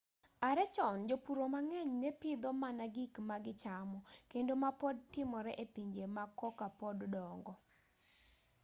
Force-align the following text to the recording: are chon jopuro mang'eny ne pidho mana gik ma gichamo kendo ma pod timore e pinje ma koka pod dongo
are 0.49 0.63
chon 0.75 0.97
jopuro 1.09 1.43
mang'eny 1.53 1.91
ne 2.01 2.09
pidho 2.21 2.49
mana 2.63 2.85
gik 2.95 3.13
ma 3.29 3.35
gichamo 3.45 3.99
kendo 4.31 4.53
ma 4.63 4.69
pod 4.81 4.95
timore 5.13 5.51
e 5.63 5.65
pinje 5.73 6.03
ma 6.15 6.23
koka 6.39 6.67
pod 6.79 6.97
dongo 7.13 7.53